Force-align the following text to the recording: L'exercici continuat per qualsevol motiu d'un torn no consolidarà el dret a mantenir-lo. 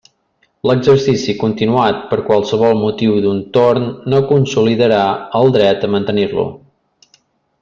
L'exercici 0.69 1.35
continuat 1.43 1.99
per 2.13 2.19
qualsevol 2.31 2.73
motiu 2.81 3.19
d'un 3.27 3.43
torn 3.59 3.87
no 4.15 4.25
consolidarà 4.35 5.05
el 5.43 5.55
dret 5.59 5.87
a 5.91 5.95
mantenir-lo. 5.99 6.49